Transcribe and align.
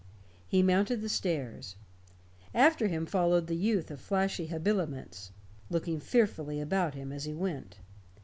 He 0.47 0.63
mounted 0.63 1.01
the 1.01 1.09
stairs. 1.09 1.75
After 2.55 2.87
him 2.87 3.05
followed 3.05 3.45
the 3.45 3.55
youth 3.55 3.91
of 3.91 4.01
flashy 4.01 4.47
habiliments, 4.47 5.31
looking 5.69 5.99
fearfully 5.99 6.59
about 6.59 6.95
him 6.95 7.11
as 7.11 7.25
he 7.25 7.35
went. 7.35 7.77